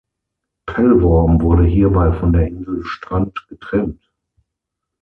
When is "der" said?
2.33-2.47